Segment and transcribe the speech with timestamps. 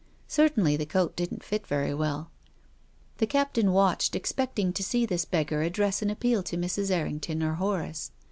[0.27, 2.31] Certainly the coat didn't fit very well.
[3.19, 6.89] The Captain watched, expecting to see this beggar address an appeal to Mrs.
[6.89, 8.09] Erring ton or Horace.